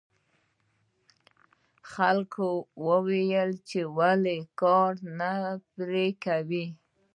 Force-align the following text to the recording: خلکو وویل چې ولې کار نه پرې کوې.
خلکو 1.91 2.49
وویل 2.87 3.51
چې 3.69 3.79
ولې 3.97 4.37
کار 4.61 4.93
نه 5.19 5.31
پرې 5.73 6.07
کوې. 6.23 6.65